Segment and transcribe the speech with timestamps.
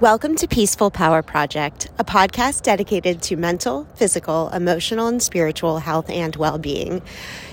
[0.00, 6.10] Welcome to Peaceful Power Project, a podcast dedicated to mental, physical, emotional, and spiritual health
[6.10, 7.00] and well being.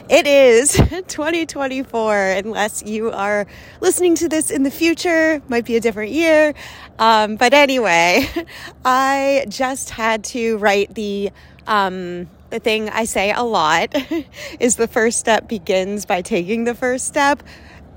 [0.10, 0.72] It is
[1.08, 3.46] 2024, unless you are
[3.80, 6.56] listening to this in the future, might be a different year.
[6.98, 8.28] Um, but anyway,
[8.84, 11.30] I just had to write the
[11.68, 13.96] um, the thing I say a lot
[14.60, 17.44] is the first step begins by taking the first step.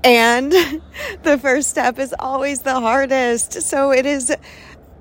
[0.05, 0.51] And
[1.23, 3.63] the first step is always the hardest.
[3.63, 4.33] So it is,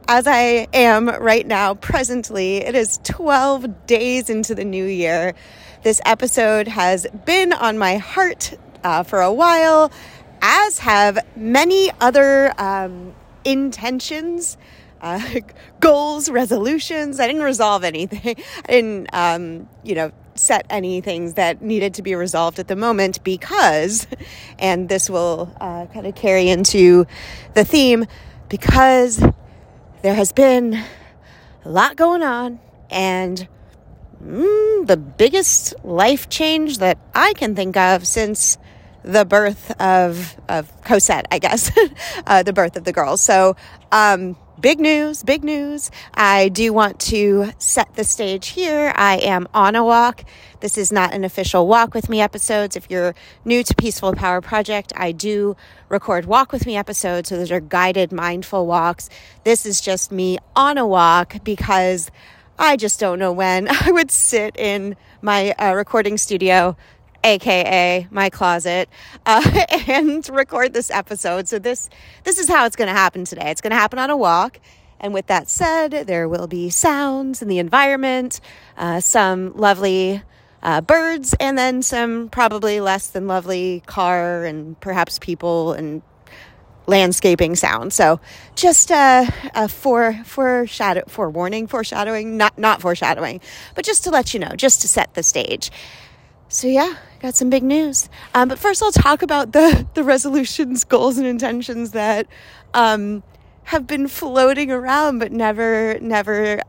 [0.08, 5.34] as I am right now, presently, it is 12 days into the new year.
[5.82, 9.92] This episode has been on my heart uh, for a while,
[10.40, 13.14] as have many other um,
[13.44, 14.56] intentions.
[15.02, 15.20] Uh,
[15.80, 17.20] goals, resolutions.
[17.20, 18.36] I didn't resolve anything.
[18.66, 22.76] I didn't, um, you know, set any things that needed to be resolved at the
[22.76, 24.06] moment because,
[24.58, 27.06] and this will uh, kind of carry into
[27.54, 28.06] the theme,
[28.48, 29.22] because
[30.02, 30.74] there has been
[31.64, 32.60] a lot going on
[32.90, 33.48] and
[34.22, 38.58] mm, the biggest life change that I can think of since
[39.02, 41.70] the birth of of Cosette, I guess,
[42.26, 43.20] uh, the birth of the girls.
[43.20, 43.56] So,
[43.92, 45.90] um, big news, big news.
[46.14, 48.92] I do want to set the stage here.
[48.94, 50.24] I am on a walk.
[50.60, 52.76] This is not an official walk with me episodes.
[52.76, 55.56] If you're new to Peaceful Power Project, I do
[55.88, 57.28] record walk with me episodes.
[57.28, 59.10] So those are guided mindful walks.
[59.44, 62.10] This is just me on a walk because
[62.58, 66.76] I just don't know when I would sit in my uh, recording studio
[67.24, 68.88] aka my closet,
[69.26, 71.48] uh, and record this episode.
[71.48, 71.90] So this
[72.24, 73.50] this is how it's going to happen today.
[73.50, 74.60] It's going to happen on a walk.
[75.00, 78.40] And with that said, there will be sounds in the environment,
[78.76, 80.22] uh, some lovely
[80.62, 86.00] uh, birds, and then some probably less than lovely car and perhaps people and
[86.86, 87.92] landscaping sound.
[87.92, 88.20] So
[88.54, 93.40] just uh, a for foreshadow forewarning, foreshadowing, not not foreshadowing,
[93.74, 95.70] but just to let you know, just to set the stage.
[96.54, 98.08] So yeah, got some big news.
[98.32, 102.28] Um, but first, I'll talk about the the resolutions, goals, and intentions that
[102.72, 103.24] um,
[103.64, 106.62] have been floating around, but never never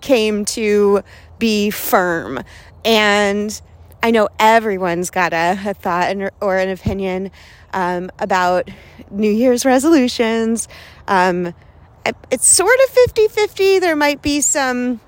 [0.00, 1.02] came to
[1.38, 2.42] be firm.
[2.82, 3.60] And
[4.02, 7.30] I know everyone's got a, a thought or an opinion
[7.74, 8.70] um, about
[9.10, 10.66] New Year's resolutions.
[11.08, 11.52] Um,
[12.30, 13.78] it's sort of 50 50.
[13.80, 14.98] There might be some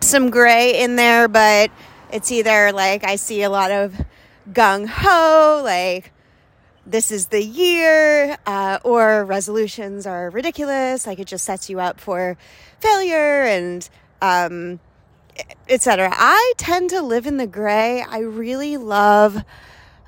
[0.00, 1.70] some gray in there, but
[2.12, 3.94] it's either like I see a lot of
[4.50, 6.12] gung ho, like
[6.86, 12.00] this is the year, uh, or resolutions are ridiculous, like it just sets you up
[12.00, 12.36] for
[12.80, 13.88] failure and
[14.22, 14.80] um,
[15.68, 16.10] etc.
[16.12, 18.02] I tend to live in the gray.
[18.02, 19.42] I really love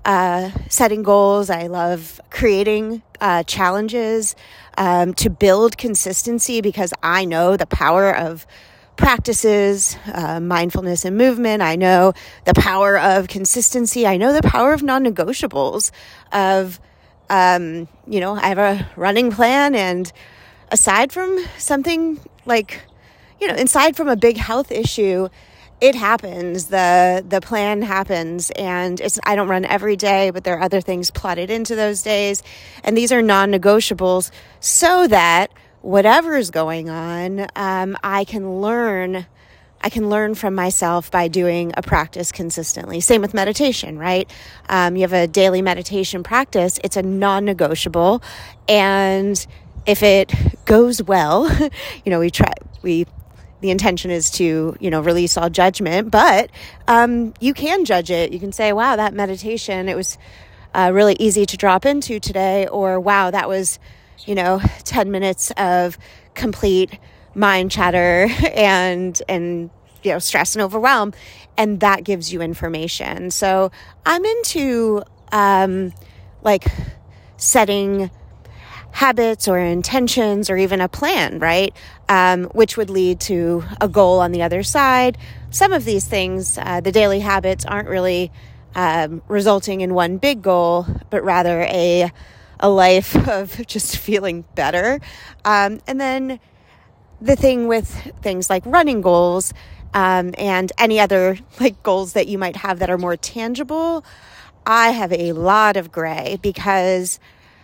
[0.04, 1.50] uh, setting goals.
[1.50, 4.34] I love creating uh, challenges
[4.78, 8.46] um, to build consistency because I know the power of
[9.00, 11.62] practices, uh, mindfulness and movement.
[11.62, 12.12] I know
[12.44, 14.06] the power of consistency.
[14.06, 15.90] I know the power of non negotiables,
[16.32, 16.78] of,
[17.30, 19.74] um, you know, I have a running plan.
[19.74, 20.12] And
[20.70, 22.82] aside from something like,
[23.40, 25.28] you know, aside from a big health issue,
[25.80, 30.58] it happens the the plan happens and it's i don't run every day but there
[30.58, 32.42] are other things plotted into those days
[32.84, 34.30] and these are non-negotiables
[34.60, 35.50] so that
[35.82, 39.26] whatever is going on, um, I can learn.
[39.82, 43.00] I can learn from myself by doing a practice consistently.
[43.00, 44.30] Same with meditation, right?
[44.68, 48.22] Um, you have a daily meditation practice, it's a non negotiable.
[48.68, 49.46] And
[49.86, 50.34] if it
[50.66, 51.50] goes well,
[52.04, 52.52] you know, we try,
[52.82, 53.06] we,
[53.62, 56.50] the intention is to, you know, release all judgment, but
[56.86, 58.32] um, you can judge it.
[58.32, 60.18] You can say, wow, that meditation, it was
[60.74, 63.78] uh, really easy to drop into today, or wow, that was
[64.26, 65.98] you know, 10 minutes of
[66.34, 66.98] complete
[67.34, 69.70] mind chatter and, and,
[70.03, 71.12] you know, stress and overwhelm.
[71.56, 73.30] And that gives you information.
[73.30, 73.70] So
[74.06, 75.92] I'm into, um,
[76.42, 76.64] like
[77.36, 78.10] setting
[78.92, 81.74] habits or intentions or even a plan, right?
[82.09, 85.16] Um, which would lead to a goal on the other side.
[85.50, 88.33] Some of these things, uh, the daily habits aren't really
[88.74, 92.10] um, resulting in one big goal, but rather a
[92.60, 95.01] a life of just feeling better.
[95.45, 96.41] Um, and then
[97.21, 97.89] the thing with
[98.22, 99.53] things like running goals
[99.92, 104.04] um, and any other like goals that you might have that are more tangible,
[104.65, 107.18] I have a lot of gray because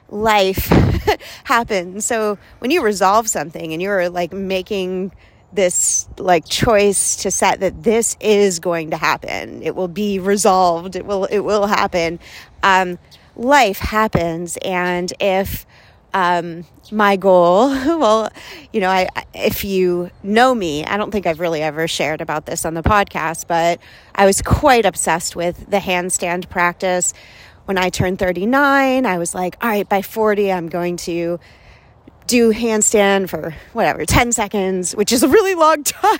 [0.09, 0.67] life
[1.45, 2.05] happens.
[2.05, 5.13] So when you resolve something and you're like making
[5.53, 10.97] this like choice to set that this is going to happen, it will be resolved.
[10.97, 12.19] It will it will happen.
[12.63, 12.99] Um,
[13.37, 15.67] life happens and if
[16.17, 17.69] um, my goal,
[17.99, 18.31] well,
[18.73, 22.47] you know, I, if you know me, I don't think I've really ever shared about
[22.47, 23.81] this on the podcast, but
[24.15, 27.13] I was quite obsessed with the handstand practice.
[27.67, 31.39] When I turned 39, I was like, all right, by 40, I'm going to
[32.27, 36.19] do handstand for whatever 10 seconds which is a really long time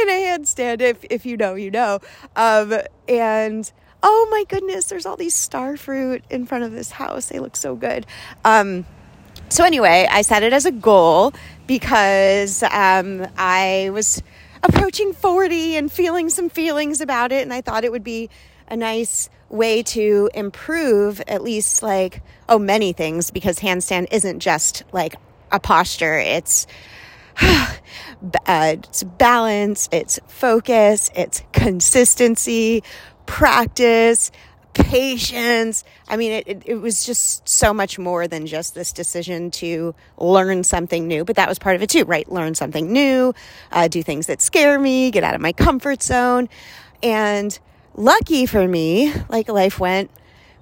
[0.00, 1.98] in a handstand if, if you know you know
[2.36, 2.72] um,
[3.08, 3.72] and
[4.02, 7.56] oh my goodness there's all these star fruit in front of this house they look
[7.56, 8.06] so good
[8.44, 8.84] um,
[9.48, 11.32] so anyway i set it as a goal
[11.66, 14.22] because um, i was
[14.62, 18.30] approaching 40 and feeling some feelings about it and i thought it would be
[18.68, 24.82] a nice way to improve at least like oh many things because handstand isn't just
[24.92, 25.14] like
[25.52, 26.18] a posture.
[26.18, 26.66] It's
[27.40, 27.76] uh,
[28.46, 32.82] it's balance, it's focus, it's consistency,
[33.26, 34.30] practice,
[34.74, 35.84] patience.
[36.08, 39.94] I mean, it, it, it, was just so much more than just this decision to
[40.16, 42.30] learn something new, but that was part of it too, right?
[42.30, 43.34] Learn something new,
[43.70, 46.48] uh, do things that scare me, get out of my comfort zone.
[47.02, 47.58] And
[47.94, 50.10] lucky for me, like life went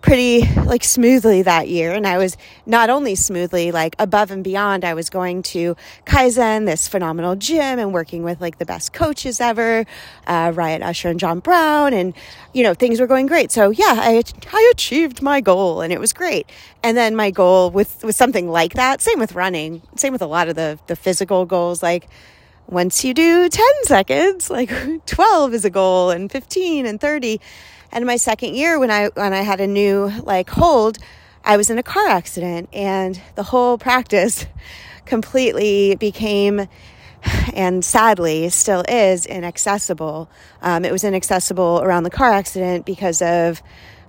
[0.00, 1.92] pretty like smoothly that year.
[1.92, 2.36] And i was
[2.66, 5.76] not only smoothly like above and beyond i was going to
[6.06, 9.84] kaizen this phenomenal gym and working with like the best coaches ever
[10.26, 12.14] uh, riot usher and john brown and
[12.52, 13.50] you know things were going great.
[13.50, 16.50] So yeah i i achieved my goal and it was great.
[16.82, 20.26] And then my goal with with something like that same with running same with a
[20.26, 22.08] lot of the the physical goals like
[22.66, 24.70] once you do 10 seconds like
[25.06, 27.40] 12 is a goal and 15 and 30
[27.92, 30.98] and my second year, when I when I had a new like hold,
[31.44, 34.46] I was in a car accident, and the whole practice
[35.04, 36.68] completely became
[37.54, 40.30] and sadly still is inaccessible.
[40.62, 43.62] Um, it was inaccessible around the car accident because of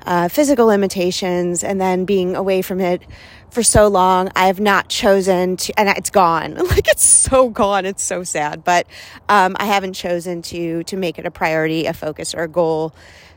[0.06, 3.04] uh, physical limitations and then being away from it
[3.50, 4.30] for so long.
[4.36, 6.56] I have not chosen to, and it's gone.
[6.72, 7.86] Like it's so gone.
[7.86, 8.88] It's so sad, but
[9.28, 12.94] um, I haven't chosen to to make it a priority, a focus, or a goal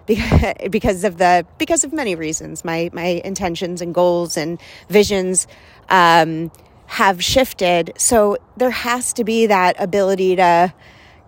[0.71, 2.65] because of the because of many reasons.
[2.65, 5.47] My my intentions and goals and visions
[5.89, 6.51] um,
[6.87, 7.93] have shifted.
[7.97, 10.73] So there has to be that ability to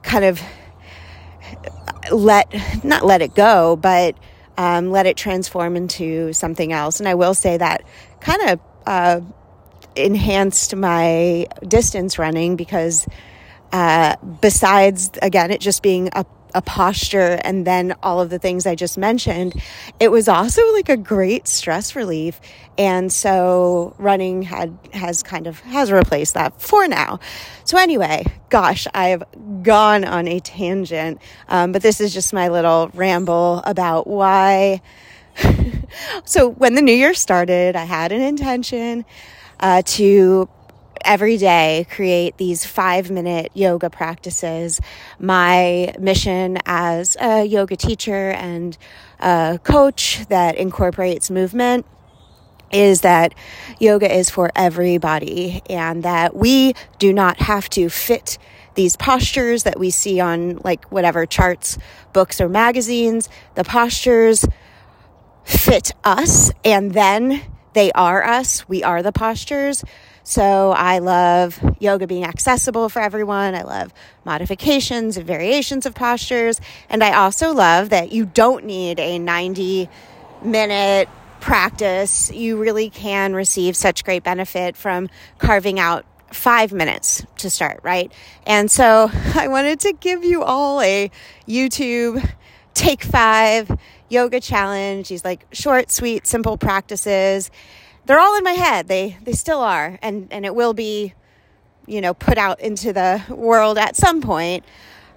[0.03, 0.41] kind of
[2.11, 2.53] let
[2.85, 4.17] not let it go, but
[4.59, 7.01] um, let it transform into something else.
[7.01, 7.83] And I will say that
[8.21, 9.21] kind of uh,
[9.95, 13.07] enhanced my distance running because
[13.73, 18.67] uh, besides again it just being a a posture and then all of the things
[18.67, 19.55] I just mentioned,
[20.01, 22.41] it was also like a great stress relief.
[22.79, 27.21] And so running had has kind of has replaced that for now.
[27.65, 29.23] So anyway, gosh, I've
[29.63, 34.83] gone on a tangent, um, but this is just my little ramble about why.
[36.25, 39.05] so when the new year started, I had an intention
[39.61, 40.49] uh, to
[41.07, 44.81] every day create these five minute yoga practices.
[45.19, 48.77] My mission as a yoga teacher and
[49.21, 51.87] a coach that incorporates movement
[52.73, 53.35] is that
[53.79, 58.39] yoga is for everybody and that we do not have to fit
[58.75, 61.79] these postures that we see on like whatever charts,
[62.13, 63.29] books, or magazines.
[63.55, 64.45] The postures
[65.45, 67.41] fit us and then
[67.73, 68.69] they are us.
[68.69, 69.85] We are the postures.
[70.29, 73.55] So I love yoga being accessible for everyone.
[73.55, 76.61] I love modifications and variations of postures.
[76.89, 79.89] And I also love that you don't need a 90
[80.43, 81.09] minute
[81.39, 82.33] practice.
[82.33, 85.09] You really can receive such great benefit from
[85.39, 88.13] carving out five minutes to start, right?
[88.49, 91.09] And so I wanted to give you all a
[91.47, 92.29] YouTube
[92.75, 93.71] take five
[94.09, 95.09] yoga challenge.
[95.09, 97.53] These like short, sweet, simple practices
[98.07, 98.89] they're all in my head.
[98.89, 101.13] They they still are, and and it will be,
[101.87, 104.65] you know, put out into the world at some point.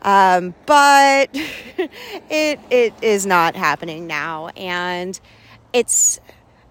[0.01, 5.19] Um, but it it is not happening now, and
[5.72, 6.19] it's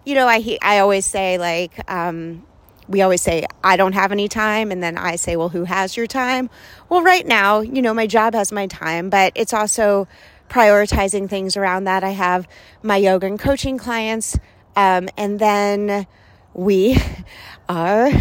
[0.05, 2.45] you know I I always say like um,
[2.89, 5.97] we always say I don't have any time, and then I say well who has
[5.97, 6.51] your time?
[6.89, 10.09] Well, right now you know my job has my time, but it's also
[10.49, 12.03] prioritizing things around that.
[12.03, 12.49] I have
[12.83, 14.39] my yoga and coaching clients
[14.79, 16.07] um, and then
[16.55, 16.97] we
[17.69, 18.13] are,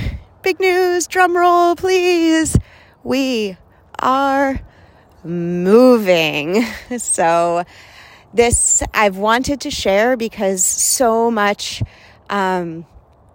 [0.42, 2.58] big news, drum roll, please.
[3.04, 3.58] We
[4.00, 4.60] are
[5.24, 6.66] moving.
[6.98, 7.64] So,
[8.34, 11.84] this I've wanted to share because so much,
[12.30, 12.86] um,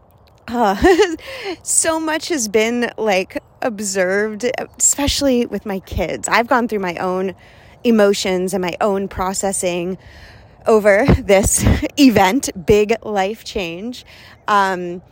[0.49, 0.77] uh,
[1.63, 6.29] so much has been like observed, especially with my kids.
[6.29, 7.35] I've gone through my own
[7.85, 9.97] emotions and my own processing
[10.67, 11.65] over this
[11.99, 14.05] event, big life change.
[14.49, 15.03] Um,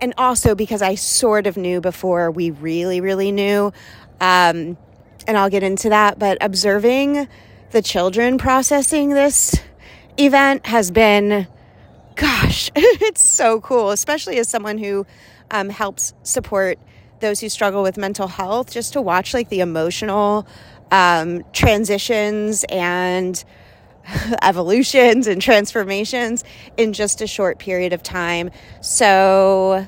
[0.00, 3.72] and also because I sort of knew before we really, really knew.
[4.20, 4.76] Um,
[5.26, 7.28] and I'll get into that, but observing
[7.70, 9.54] the children processing this
[10.18, 11.46] event has been,
[12.16, 15.06] gosh, it's so cool, especially as someone who
[15.50, 16.78] um, helps support
[17.20, 20.46] those who struggle with mental health, just to watch like the emotional
[20.90, 23.44] um, transitions and
[24.42, 26.44] evolutions and transformations
[26.76, 28.50] in just a short period of time.
[28.80, 29.86] So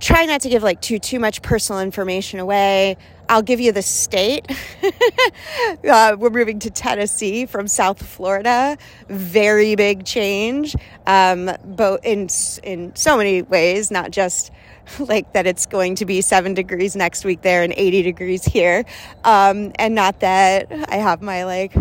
[0.00, 2.96] try not to give like too too much personal information away.
[3.28, 4.46] I'll give you the state.
[5.88, 8.78] uh, we're moving to Tennessee from South Florida.
[9.08, 12.28] Very big change, um, both in
[12.62, 14.52] in so many ways, not just
[15.00, 18.84] like that it's going to be seven degrees next week there and 80 degrees here,
[19.24, 21.74] um, and not that I have my like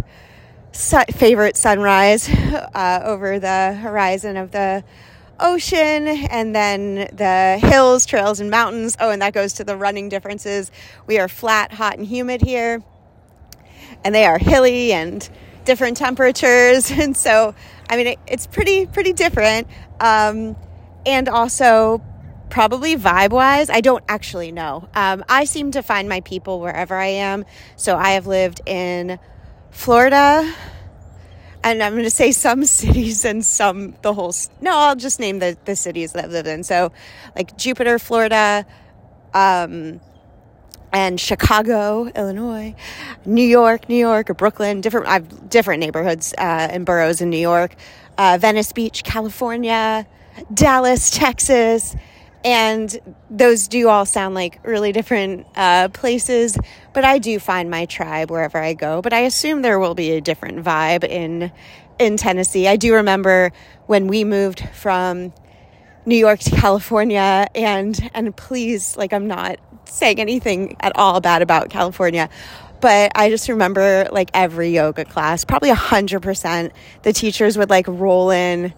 [0.75, 4.83] favorite sunrise uh, over the horizon of the
[5.39, 8.97] ocean and then the hills, trails, and mountains.
[8.99, 10.71] Oh, and that goes to the running differences.
[11.07, 12.83] We are flat, hot, and humid here,
[14.03, 15.27] and they are hilly and
[15.65, 16.91] different temperatures.
[16.99, 17.55] And so,
[17.89, 19.67] I mean, it, it's pretty, pretty different.
[19.99, 20.55] Um,
[21.05, 22.03] and also,
[22.49, 24.87] probably vibe wise, I don't actually know.
[24.93, 27.45] Um, I seem to find my people wherever I am.
[27.75, 29.19] So, I have lived in
[29.75, 30.51] Florida,
[31.63, 34.33] and I'm going to say some cities and some the whole.
[34.61, 36.63] No, I'll just name the the cities that I've lived in.
[36.63, 36.91] So,
[37.35, 38.65] like Jupiter, Florida,
[39.33, 39.99] um,
[40.91, 42.73] and Chicago, Illinois,
[43.25, 44.81] New York, New York, or Brooklyn.
[44.81, 45.07] Different.
[45.07, 46.41] I've different neighborhoods uh,
[46.71, 47.75] and boroughs in New York.
[48.17, 50.07] Uh, Venice Beach, California,
[50.53, 51.95] Dallas, Texas.
[52.45, 52.95] And
[53.31, 56.55] those do all sound like really different uh, places,
[56.93, 59.01] but I do find my tribe wherever I go.
[59.01, 61.51] But I assume there will be a different vibe in
[61.97, 62.67] in Tennessee.
[62.67, 63.51] I do remember
[63.87, 65.33] when we moved from
[66.05, 71.41] New York to California, and and please, like I'm not saying anything at all bad
[71.41, 72.29] about California,
[72.79, 77.71] but I just remember like every yoga class, probably a hundred percent, the teachers would
[77.71, 78.71] like roll in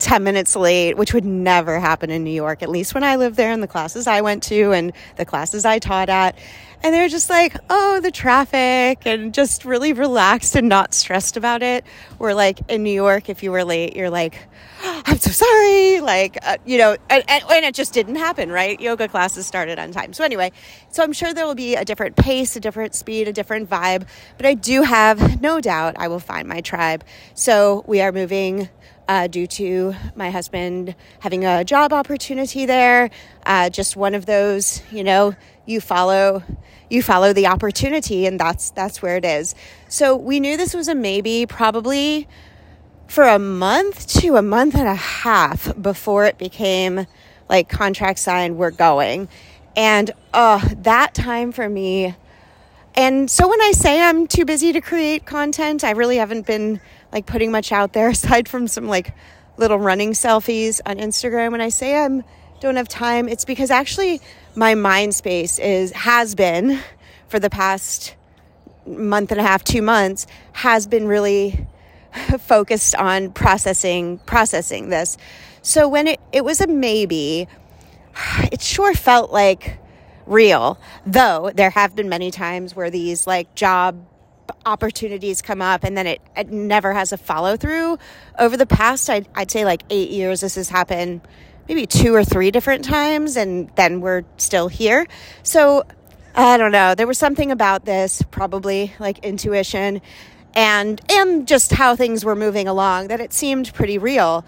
[0.00, 3.36] 10 minutes late, which would never happen in New York, at least when I lived
[3.36, 6.36] there and the classes I went to and the classes I taught at.
[6.82, 11.62] And they're just like, oh, the traffic and just really relaxed and not stressed about
[11.62, 11.84] it.
[12.16, 14.38] Where, like, in New York, if you were late, you're like,
[14.82, 16.00] I'm so sorry.
[16.00, 18.80] Like, uh, you know, and, and, it just didn't happen, right?
[18.80, 20.14] Yoga classes started on time.
[20.14, 20.52] So, anyway,
[20.90, 24.06] so I'm sure there will be a different pace, a different speed, a different vibe,
[24.38, 27.04] but I do have no doubt I will find my tribe.
[27.34, 28.70] So, we are moving
[29.10, 33.10] uh, due to my husband having a job opportunity there.
[33.44, 35.34] Uh, just one of those, you know,
[35.66, 36.44] you follow
[36.88, 39.56] you follow the opportunity, and that's that's where it is.
[39.88, 42.28] So we knew this was a maybe, probably
[43.08, 47.08] for a month to a month and a half before it became
[47.48, 48.58] like contract signed.
[48.58, 49.28] We're going,
[49.74, 52.14] and uh, that time for me.
[52.94, 56.80] And so when I say I'm too busy to create content, I really haven't been
[57.12, 59.14] like putting much out there aside from some like
[59.56, 61.52] little running selfies on Instagram.
[61.52, 62.24] When I say I'm
[62.60, 64.20] don't have time, it's because actually
[64.54, 66.80] my mind space is has been
[67.28, 68.16] for the past
[68.86, 71.66] month and a half, two months, has been really
[72.40, 75.16] focused on processing processing this.
[75.62, 77.46] So when it, it was a maybe,
[78.52, 79.78] it sure felt like
[80.26, 80.78] real.
[81.06, 84.06] Though there have been many times where these like job
[84.66, 87.98] opportunities come up and then it, it never has a follow through.
[88.38, 91.20] Over the past, I'd, I'd say like eight years, this has happened
[91.68, 95.06] maybe two or three different times, and then we're still here.
[95.42, 95.84] So
[96.34, 96.94] I don't know.
[96.94, 100.00] There was something about this, probably like intuition
[100.54, 104.44] and and just how things were moving along that it seemed pretty real.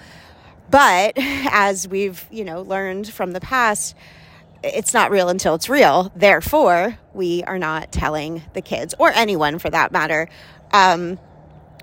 [0.71, 3.94] But as we've, you know, learned from the past,
[4.62, 6.12] it's not real until it's real.
[6.14, 10.28] Therefore, we are not telling the kids or anyone for that matter.
[10.73, 11.19] Um,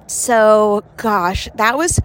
[0.08, 2.00] so, gosh, that was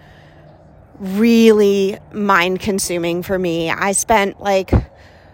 [0.99, 3.69] really mind consuming for me.
[3.69, 4.71] I spent like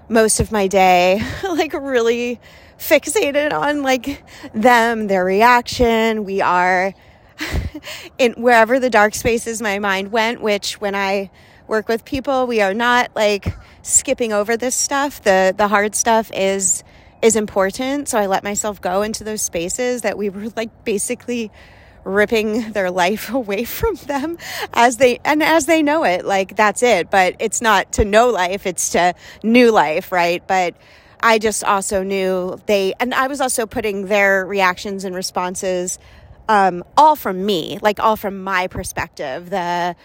[0.09, 2.39] most of my day like really
[2.77, 6.23] fixated on like them, their reaction.
[6.23, 6.93] We are
[8.17, 11.29] in wherever the dark spaces my mind went, which when I
[11.71, 13.47] work with people, we are not like
[13.81, 15.23] skipping over this stuff.
[15.23, 16.83] The the hard stuff is
[17.21, 18.09] is important.
[18.09, 21.49] So I let myself go into those spaces that we were like basically
[22.03, 24.37] ripping their life away from them
[24.73, 26.25] as they and as they know it.
[26.25, 27.09] Like that's it.
[27.09, 30.45] But it's not to know life it's to new life right?
[30.45, 30.75] But
[31.23, 35.99] i just also knew they and i was also putting their reactions and responses
[36.49, 39.49] um, all from me like all from my perspective.
[39.49, 39.95] The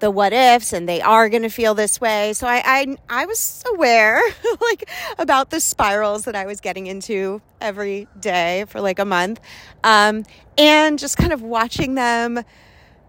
[0.00, 2.32] the what ifs and they are going to feel this way.
[2.32, 4.20] So I, I, I was aware
[4.60, 4.88] like
[5.18, 9.40] about the spirals that I was getting into every day for like a month.
[9.84, 10.24] Um,
[10.58, 12.42] and just kind of watching them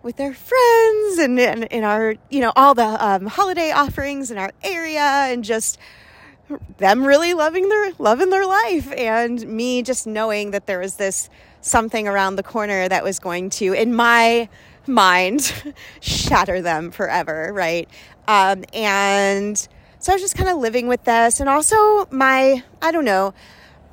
[0.03, 4.51] with their friends and in our, you know, all the um, holiday offerings in our
[4.63, 5.77] area and just
[6.77, 11.29] them really loving their loving their life and me just knowing that there was this
[11.61, 14.49] something around the corner that was going to in my
[14.87, 15.53] mind
[16.01, 17.89] shatter them forever right?
[18.27, 19.57] Um, and
[19.99, 21.39] so i was just kind of living with this.
[21.39, 23.33] And also my i don't know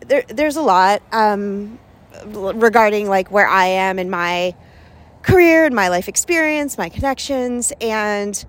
[0.07, 1.79] there, there's a lot um,
[2.25, 4.55] regarding like where i am in my
[5.23, 7.73] career and my life experience my connections.
[7.81, 8.45] And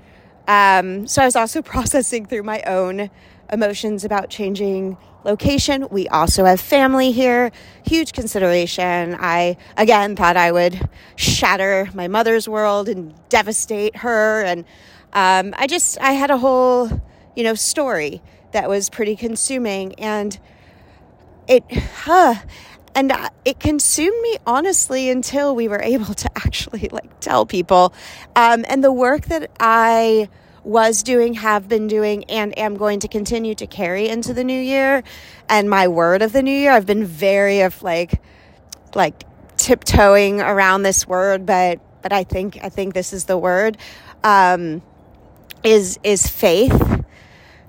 [0.47, 3.09] um, so i was also processing through my own
[3.51, 5.87] emotions about changing location.
[5.89, 7.51] We also have family here,
[7.85, 9.15] huge consideration.
[9.19, 14.43] I, again, thought I would shatter my mother's world and devastate her.
[14.43, 14.65] And
[15.13, 16.89] um, I just, I had a whole,
[17.35, 18.21] you know, story
[18.51, 19.93] that was pretty consuming.
[19.95, 20.39] And
[21.47, 22.35] it, huh,
[22.95, 23.11] and
[23.45, 27.93] it consumed me honestly until we were able to actually like tell people.
[28.35, 30.29] Um, and the work that I,
[30.63, 34.59] was doing, have been doing, and am going to continue to carry into the new
[34.59, 35.03] year.
[35.47, 38.21] And my word of the new year, I've been very of like,
[38.95, 39.23] like
[39.57, 43.77] tiptoeing around this word, but but I think I think this is the word.
[44.23, 44.81] Um,
[45.63, 47.03] is is faith,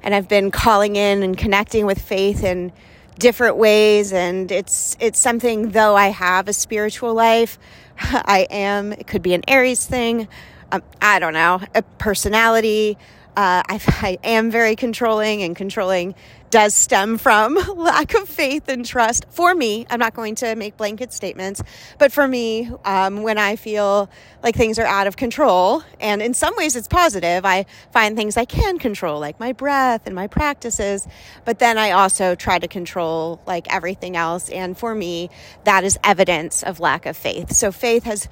[0.03, 2.73] and I've been calling in and connecting with faith in
[3.19, 5.71] different ways, and it's it's something.
[5.71, 7.59] Though I have a spiritual life,
[7.99, 8.93] I am.
[8.93, 10.29] It could be an Aries thing
[10.73, 12.97] um, I don't know, a personality.
[13.37, 16.15] Uh, I, I am very controlling, and controlling
[16.51, 19.25] does stem from lack of faith and trust.
[19.31, 21.63] For me, I'm not going to make blanket statements,
[21.99, 24.11] but for me, um, when I feel
[24.43, 28.37] like things are out of control, and in some ways it's positive, I find things
[28.37, 31.07] I can control, like my breath and my practices,
[31.45, 34.49] but then I also try to control like everything else.
[34.51, 35.31] And for me,
[35.65, 37.53] that is evidence of lack of faith.
[37.53, 38.29] So faith has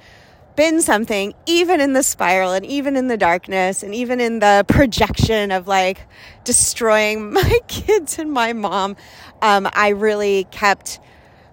[0.59, 4.65] been something, even in the spiral and even in the darkness and even in the
[4.67, 6.05] projection of like
[6.43, 8.97] destroying my kids and my mom,
[9.41, 10.99] um, I really kept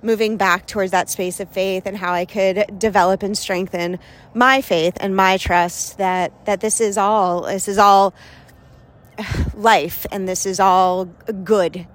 [0.02, 4.00] moving back towards that space of faith and how I could develop and strengthen
[4.34, 8.12] my faith and my trust that that this is all this is all
[9.54, 11.04] life and this is all
[11.44, 11.86] good.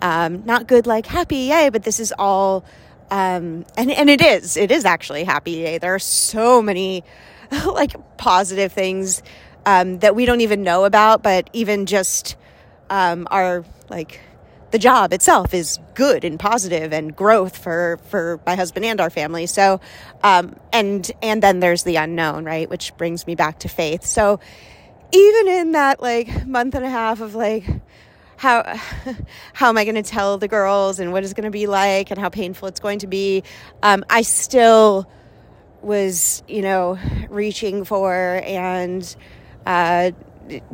[0.00, 2.64] Um, not good like happy, yay, but this is all
[3.10, 5.62] um, and, and it is, it is actually happy.
[5.62, 5.78] day.
[5.78, 7.04] There are so many
[7.66, 9.22] like positive things,
[9.66, 12.36] um, that we don't even know about, but even just,
[12.88, 14.20] um, our like,
[14.70, 19.10] the job itself is good and positive and growth for for my husband and our
[19.10, 19.80] family so
[20.22, 24.38] um and and then there's the unknown right which brings me back to faith so
[25.12, 27.64] even in that like month and a half of like
[28.40, 28.62] how
[29.52, 32.10] how am I going to tell the girls and what it's going to be like
[32.10, 33.44] and how painful it's going to be.
[33.82, 35.06] Um, I still
[35.82, 36.98] was, you know,
[37.28, 39.14] reaching for and
[39.66, 40.12] uh,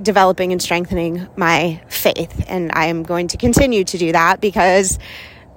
[0.00, 5.00] developing and strengthening my faith, and I am going to continue to do that because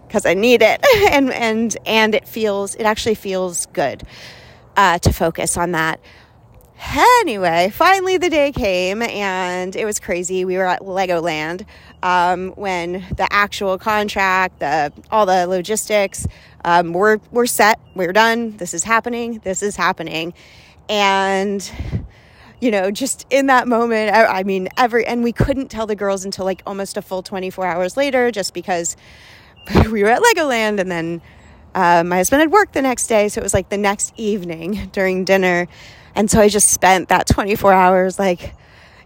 [0.07, 4.01] because I need it, and and and it feels it actually feels good
[4.75, 5.99] uh, to focus on that.
[6.81, 10.45] Anyway, finally the day came and it was crazy.
[10.45, 11.65] We were at Legoland
[12.01, 16.25] um, when the actual contract, the all the logistics,
[16.63, 17.79] um, we're we're set.
[17.95, 18.55] We're done.
[18.57, 19.39] This is happening.
[19.43, 20.33] This is happening,
[20.87, 21.69] and
[22.61, 25.95] you know, just in that moment, I, I mean, every and we couldn't tell the
[25.95, 28.95] girls until like almost a full twenty four hours later, just because
[29.91, 31.21] we were at Legoland and then.
[31.75, 34.89] Uh, my husband had work the next day, so it was like the next evening
[34.91, 35.67] during dinner.
[36.15, 38.53] And so I just spent that 24 hours like,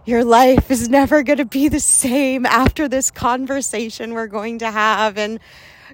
[0.06, 4.70] your life is never going to be the same after this conversation we're going to
[4.70, 5.16] have.
[5.16, 5.40] And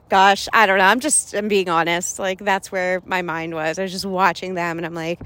[0.08, 0.84] gosh, I don't know.
[0.84, 2.18] I'm just, I'm being honest.
[2.18, 3.78] Like, that's where my mind was.
[3.78, 5.20] I was just watching them and I'm like,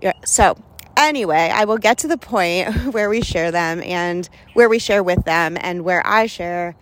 [0.00, 0.12] yeah.
[0.24, 0.56] so
[0.96, 5.02] anyway, I will get to the point where we share them and where we share
[5.02, 6.76] with them and where I share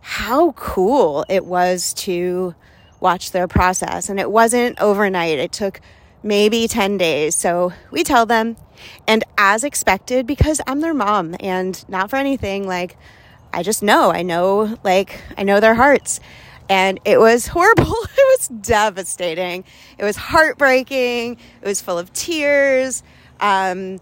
[0.00, 2.54] how cool it was to
[3.00, 4.08] watch their process.
[4.08, 5.80] And it wasn't overnight, it took
[6.24, 7.36] maybe 10 days.
[7.36, 8.56] So we tell them,
[9.06, 12.96] and as expected, because I'm their mom and not for anything, like,
[13.52, 16.18] I just know, I know, like, I know their hearts.
[16.68, 17.84] And it was horrible.
[17.84, 19.64] It was devastating.
[19.98, 21.36] It was heartbreaking.
[21.62, 23.02] It was full of tears.
[23.38, 24.00] Um,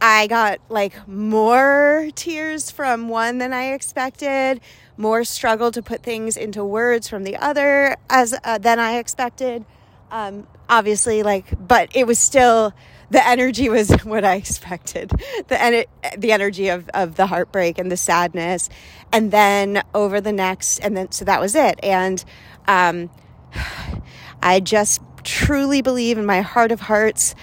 [0.00, 4.60] I got like more tears from one than I expected,
[4.96, 9.64] more struggle to put things into words from the other as uh, than I expected
[10.10, 12.72] um, obviously, like, but it was still
[13.10, 15.10] the energy was what I expected.
[15.48, 15.84] The en-
[16.18, 18.68] the energy of of the heartbreak and the sadness,
[19.12, 21.78] and then over the next, and then so that was it.
[21.82, 22.24] And
[22.66, 23.10] um,
[24.42, 27.34] I just truly believe in my heart of hearts,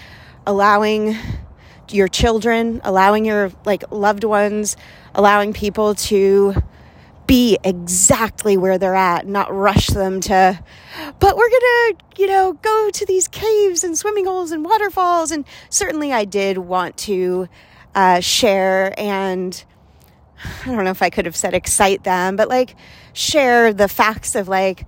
[0.46, 1.16] allowing
[1.90, 4.78] your children, allowing your like loved ones,
[5.14, 6.56] allowing people to
[7.28, 10.60] be exactly where they're at, not rush them to,
[11.20, 15.32] but we're gonna, you know, go to these caves and swimming holes and waterfalls.
[15.32, 17.48] And certainly I did want to
[17.96, 19.64] uh, share and
[20.64, 22.76] I don't know if I could have said excite them, but like
[23.14, 24.86] share the facts of like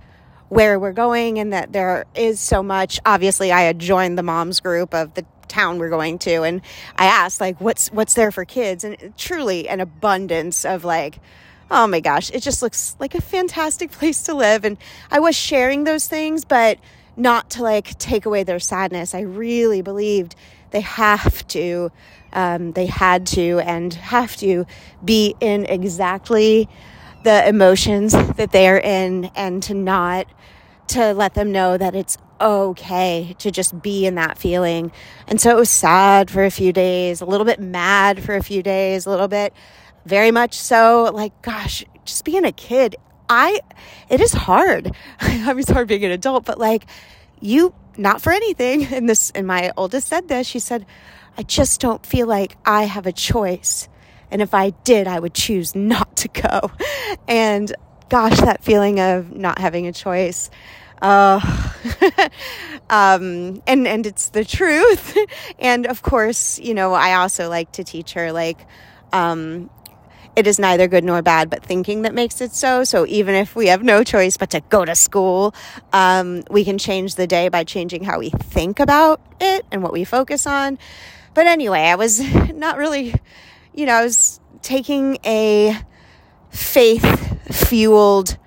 [0.48, 3.00] where we're going and that there is so much.
[3.06, 6.62] Obviously, I had joined the moms group of the town we're going to and
[6.96, 11.20] I asked like what's what's there for kids and truly an abundance of like
[11.70, 14.64] oh my gosh, it just looks like a fantastic place to live.
[14.64, 14.78] And
[15.10, 16.78] I was sharing those things, but
[17.16, 19.14] not to like take away their sadness.
[19.14, 20.34] I really believed
[20.70, 21.92] they have to,
[22.32, 24.66] um, they had to and have to
[25.04, 26.68] be in exactly
[27.22, 30.26] the emotions that they're in and to not
[30.88, 34.92] to let them know that it's okay to just be in that feeling.
[35.26, 38.42] And so it was sad for a few days, a little bit mad for a
[38.42, 39.54] few days, a little bit
[40.06, 41.10] very much so.
[41.12, 42.96] Like gosh just being a kid
[43.28, 43.60] i
[44.08, 44.94] it is hard.
[45.20, 46.86] I mean it's hard being an adult but like
[47.40, 48.86] you not for anything.
[48.92, 50.46] And this and my oldest said this.
[50.46, 50.86] She said
[51.36, 53.88] i just don't feel like i have a choice.
[54.30, 56.70] And if i did i would choose not to go.
[57.28, 57.74] And
[58.08, 60.50] gosh that feeling of not having a choice.
[61.00, 61.40] Uh,
[62.90, 65.16] um, and and it's the truth.
[65.58, 68.66] And of course you know i also like to teach her like
[69.14, 69.70] um,
[70.36, 72.84] it is neither good nor bad, but thinking that makes it so.
[72.84, 75.54] So even if we have no choice but to go to school,
[75.92, 79.92] um, we can change the day by changing how we think about it and what
[79.92, 80.78] we focus on.
[81.34, 82.20] But anyway, I was
[82.54, 83.14] not really,
[83.74, 85.76] you know, I was taking a
[86.50, 88.38] faith fueled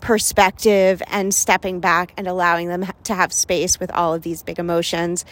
[0.00, 4.58] perspective and stepping back and allowing them to have space with all of these big
[4.58, 5.24] emotions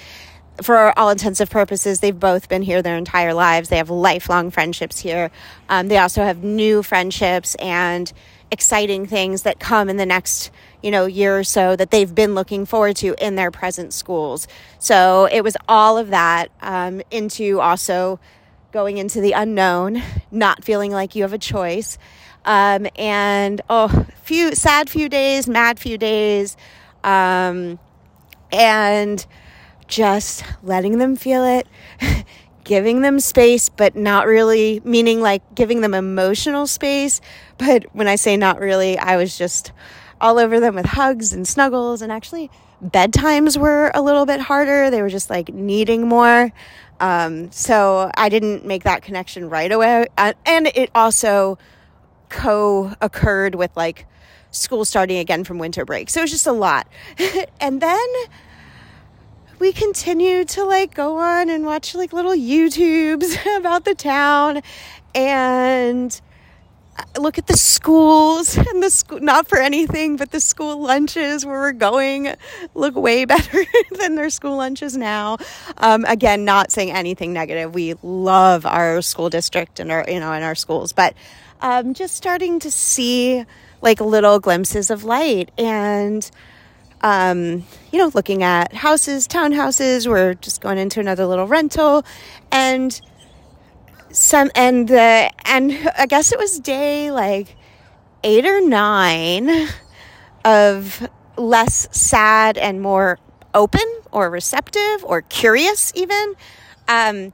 [0.62, 3.68] for all intensive purposes, they've both been here their entire lives.
[3.68, 5.30] They have lifelong friendships here.
[5.68, 8.12] Um, they also have new friendships and
[8.50, 10.50] exciting things that come in the next
[10.82, 14.48] you know year or so that they've been looking forward to in their present schools
[14.78, 18.18] so it was all of that um, into also
[18.72, 21.96] going into the unknown not feeling like you have a choice
[22.44, 26.56] um, and oh few sad few days mad few days
[27.04, 27.78] um,
[28.52, 29.26] and
[29.90, 31.66] just letting them feel it,
[32.64, 37.20] giving them space, but not really, meaning like giving them emotional space.
[37.58, 39.72] But when I say not really, I was just
[40.20, 42.00] all over them with hugs and snuggles.
[42.00, 42.50] And actually,
[42.82, 44.90] bedtimes were a little bit harder.
[44.90, 46.52] They were just like needing more.
[47.00, 50.06] Um, so I didn't make that connection right away.
[50.16, 51.58] Uh, and it also
[52.28, 54.06] co occurred with like
[54.50, 56.10] school starting again from winter break.
[56.10, 56.86] So it was just a lot.
[57.60, 58.06] and then
[59.60, 64.62] we continued to like go on and watch like little YouTubes about the town
[65.14, 66.20] and
[66.96, 71.44] uh, look at the schools and the school not for anything but the school lunches
[71.44, 72.34] where we're going
[72.74, 73.64] look way better
[73.98, 75.36] than their school lunches now.
[75.76, 77.74] Um, again not saying anything negative.
[77.74, 81.14] We love our school district and our you know and our schools but
[81.60, 83.44] um, just starting to see
[83.82, 86.30] like little glimpses of light and
[87.02, 90.06] um, you know, looking at houses, townhouses.
[90.06, 92.04] We're just going into another little rental,
[92.52, 93.00] and
[94.10, 97.56] some and the and I guess it was day like
[98.22, 99.68] eight or nine
[100.44, 103.18] of less sad and more
[103.54, 106.34] open or receptive or curious even
[106.88, 107.32] um,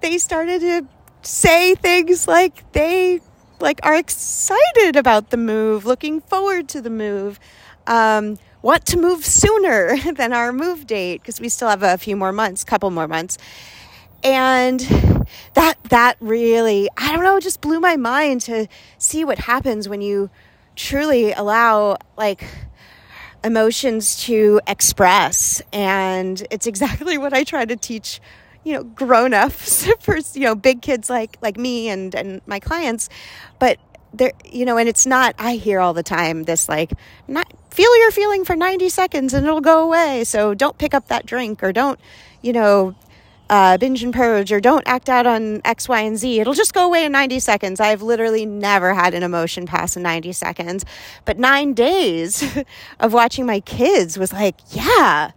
[0.00, 0.86] they started to
[1.22, 3.20] say things like they
[3.60, 7.38] like are excited about the move looking forward to the move
[7.86, 12.16] um, want to move sooner than our move date because we still have a few
[12.16, 13.38] more months, couple more months.
[14.24, 14.80] And
[15.54, 18.66] that that really, I don't know, just blew my mind to
[18.98, 20.30] see what happens when you
[20.74, 22.44] truly allow like
[23.44, 28.20] emotions to express and it's exactly what I try to teach
[28.64, 33.08] you know grown-ups for you know big kids like like me and and my clients
[33.60, 33.78] but
[34.18, 36.92] there you know and it's not i hear all the time this like
[37.28, 41.08] not feel your feeling for 90 seconds and it'll go away so don't pick up
[41.08, 42.00] that drink or don't
[42.42, 42.94] you know
[43.48, 46.40] uh, binge and purge or don't act out on x y and z.
[46.40, 47.78] It'll just go away in 90 seconds.
[47.78, 50.84] I've literally never had an emotion pass in 90 seconds
[51.24, 52.42] but nine days
[53.00, 55.30] of watching my kids was like yeah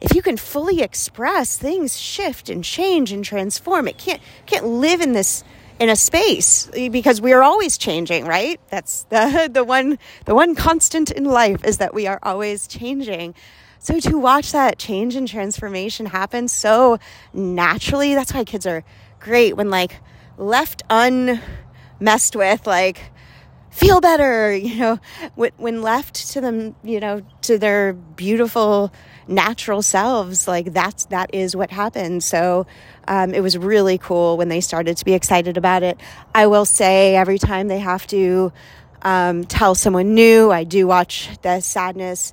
[0.00, 5.00] if you can fully express things shift and change and transform it can't can't live
[5.00, 5.44] in this
[5.78, 8.60] in a space eh, because we are always changing right?
[8.70, 13.34] That's the the one the one constant in life is that we are always changing.
[13.78, 16.98] So to watch that change and transformation happen so
[17.32, 18.84] naturally that's why kids are
[19.18, 19.96] great when like
[20.38, 23.12] left unmessed with like
[23.72, 24.98] feel better you know
[25.34, 28.92] when when left to them you know to their beautiful
[29.28, 32.22] natural selves like that's that is what happened.
[32.22, 32.66] So
[33.08, 35.98] um, it was really cool when they started to be excited about it.
[36.34, 38.52] I will say every time they have to
[39.02, 42.32] um, tell someone new i do watch the sadness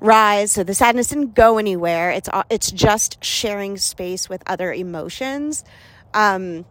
[0.00, 0.52] rise.
[0.52, 2.10] So the sadness didn't go anywhere.
[2.10, 5.64] It's it's just sharing space with other emotions.
[6.14, 6.64] Um,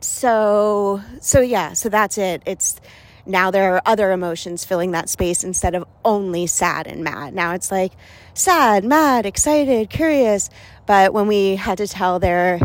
[0.00, 2.42] so so yeah so that's it.
[2.46, 2.80] It's
[3.28, 7.34] now there are other emotions filling that space instead of only sad and mad.
[7.34, 7.92] Now it's like
[8.34, 10.50] sad, mad, excited, curious.
[10.86, 12.58] But when we had to tell their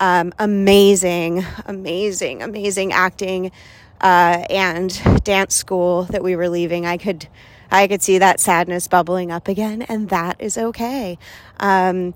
[0.00, 3.52] um, amazing, amazing, amazing acting
[4.00, 7.28] uh, and dance school that we were leaving, I could.
[7.70, 11.18] I could see that sadness bubbling up again, and that is okay.
[11.60, 12.14] Um,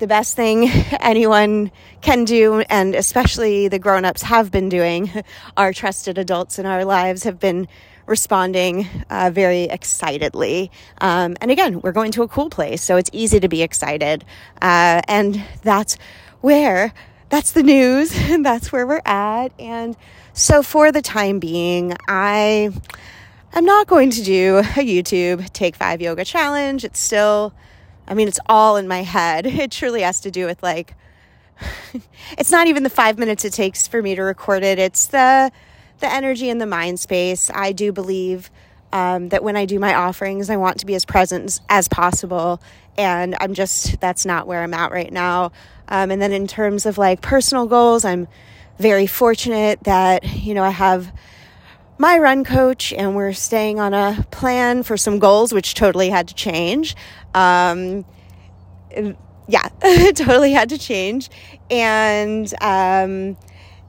[0.00, 0.68] the best thing
[1.00, 5.10] anyone can do, and especially the grown ups have been doing,
[5.56, 7.68] our trusted adults in our lives have been
[8.06, 10.70] responding uh, very excitedly.
[11.00, 14.24] Um, and again, we're going to a cool place, so it's easy to be excited.
[14.60, 15.96] Uh, and that's
[16.40, 16.92] where,
[17.28, 19.52] that's the news, and that's where we're at.
[19.60, 19.96] And
[20.32, 22.72] so for the time being, I.
[23.52, 26.84] I'm not going to do a YouTube Take Five Yoga Challenge.
[26.84, 27.52] It's still
[28.10, 29.46] I mean, it's all in my head.
[29.60, 30.94] It truly has to do with like,
[32.38, 34.78] it's not even the five minutes it takes for me to record it.
[34.78, 35.52] It's the,
[36.00, 37.50] the energy and the mind space.
[37.54, 38.50] I do believe
[38.92, 42.60] um, that when I do my offerings, I want to be as present as possible.
[42.98, 45.52] And I'm just, that's not where I'm at right now.
[45.88, 48.26] Um, and then in terms of like personal goals, I'm
[48.78, 51.12] very fortunate that, you know, I have
[52.00, 56.26] my run coach and we're staying on a plan for some goals, which totally had
[56.26, 56.96] to change.
[57.34, 58.06] Um,
[59.46, 59.68] yeah,
[60.14, 61.28] totally had to change.
[61.70, 63.36] And, um,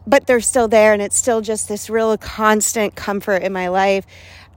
[0.06, 4.06] but they're still there and it's still just this real constant comfort in my life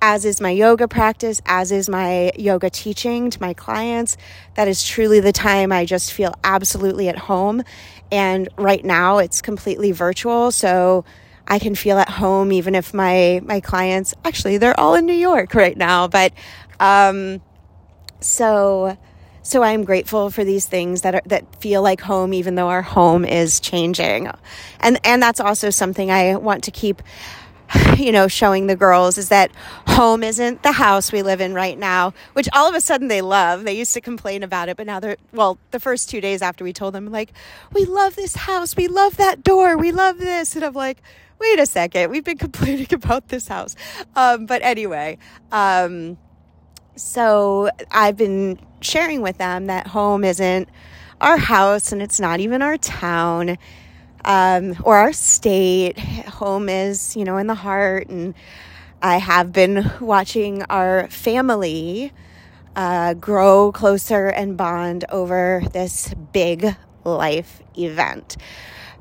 [0.02, 4.16] as is my yoga practice, as is my yoga teaching to my clients.
[4.54, 7.62] That is truly the time I just feel absolutely at home.
[8.10, 10.50] And right now it's completely virtual.
[10.50, 11.04] So
[11.46, 15.12] I can feel at home even if my my clients actually they're all in New
[15.12, 16.32] York right now but
[16.80, 17.40] um
[18.20, 18.96] so
[19.42, 22.82] so I'm grateful for these things that are, that feel like home even though our
[22.82, 24.30] home is changing
[24.80, 27.02] and and that's also something I want to keep
[27.96, 29.50] you know, showing the girls is that
[29.86, 33.22] home isn't the house we live in right now, which all of a sudden they
[33.22, 33.64] love.
[33.64, 36.64] They used to complain about it, but now they're, well, the first two days after
[36.64, 37.32] we told them, like,
[37.72, 40.54] we love this house, we love that door, we love this.
[40.54, 41.02] And I'm like,
[41.38, 43.76] wait a second, we've been complaining about this house.
[44.16, 45.18] Um, but anyway,
[45.52, 46.18] um,
[46.96, 50.68] so I've been sharing with them that home isn't
[51.20, 53.56] our house and it's not even our town
[54.24, 55.98] um, or our state.
[55.98, 58.08] Home is, you know, in the heart.
[58.08, 58.34] And
[59.02, 62.12] I have been watching our family
[62.76, 68.36] uh, grow closer and bond over this big life event.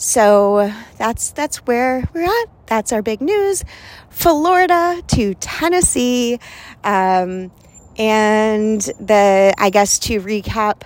[0.04, 2.46] So that's that's where we're at.
[2.66, 3.64] That's our big news.
[4.10, 6.42] Florida to Tennessee,
[6.84, 7.50] um,
[7.98, 10.82] and the I guess to recap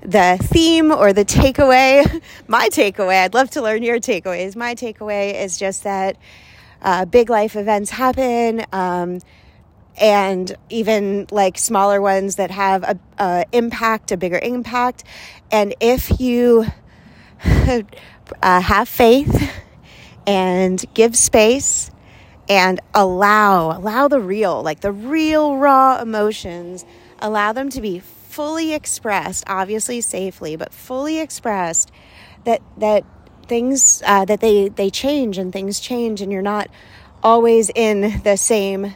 [0.00, 2.22] the theme or the takeaway.
[2.48, 4.56] My takeaway, I'd love to learn your takeaways.
[4.56, 6.16] My takeaway is just that
[6.80, 8.64] uh, big life events happen.
[8.72, 9.20] Um,
[10.00, 15.04] and even like smaller ones that have a, a impact, a bigger impact.
[15.52, 16.64] And if you
[18.42, 19.50] uh, have faith
[20.26, 21.90] and give space
[22.48, 26.84] and allow allow the real like the real raw emotions
[27.20, 28.00] allow them to be
[28.34, 31.92] fully expressed, obviously safely, but fully expressed
[32.44, 33.04] that that
[33.46, 36.68] things uh, that they they change and things change, and you're not
[37.22, 38.94] always in the same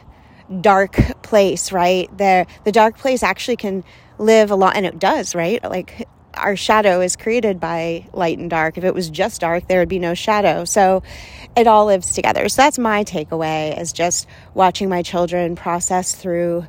[0.61, 2.15] dark place, right?
[2.17, 3.85] The the dark place actually can
[4.17, 5.63] live a lot, and it does, right?
[5.63, 8.77] Like our shadow is created by light and dark.
[8.77, 10.65] If it was just dark, there would be no shadow.
[10.65, 11.03] So
[11.55, 12.47] it all lives together.
[12.49, 16.67] So that's my takeaway is just watching my children process through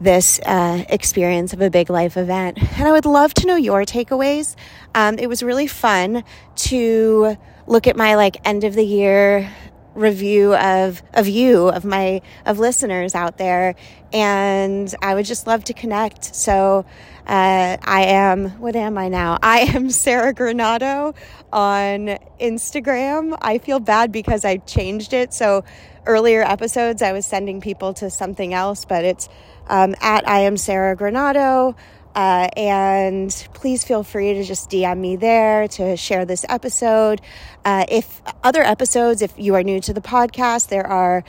[0.00, 2.58] this uh, experience of a big life event.
[2.78, 4.54] And I would love to know your takeaways.
[4.94, 6.24] Um, it was really fun
[6.56, 9.50] to look at my like end of the year
[9.94, 13.74] review of of you of my of listeners out there
[14.12, 16.84] and i would just love to connect so
[17.26, 19.38] uh, i am what am i now?
[19.42, 21.14] I am sarah granato
[21.52, 23.36] on instagram.
[23.40, 25.34] I feel bad because i changed it.
[25.34, 25.64] So
[26.06, 29.28] earlier episodes i was sending people to something else but it's
[29.68, 31.74] um, at i am sarah granato.
[32.16, 37.20] Uh, and please feel free to just DM me there to share this episode.
[37.62, 41.24] Uh, if other episodes, if you are new to the podcast, there are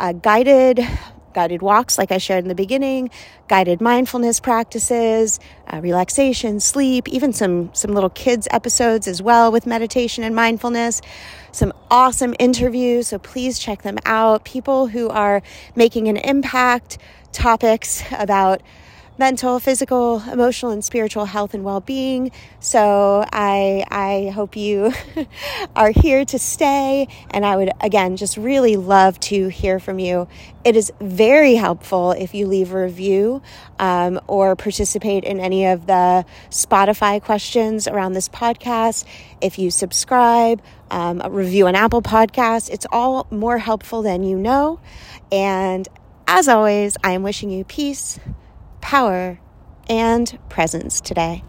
[0.00, 0.80] uh, guided
[1.34, 3.10] guided walks, like I shared in the beginning,
[3.48, 9.66] guided mindfulness practices, uh, relaxation, sleep, even some some little kids episodes as well with
[9.66, 11.00] meditation and mindfulness.
[11.52, 14.44] Some awesome interviews, so please check them out.
[14.44, 15.42] People who are
[15.76, 16.98] making an impact,
[17.32, 18.62] topics about
[19.16, 22.32] mental, physical, emotional, and spiritual health and well-being.
[22.60, 24.92] So I I hope you
[25.76, 30.28] are here to stay, and I would again just really love to hear from you.
[30.64, 33.42] It is very helpful if you leave a review
[33.78, 39.04] um, or participate in any of the Spotify questions around this podcast.
[39.40, 44.80] If you subscribe, um, review an Apple Podcast, it's all more helpful than you know.
[45.30, 45.86] And
[46.26, 48.18] as always, I am wishing you peace
[48.84, 49.40] power,
[49.88, 51.42] and presence today.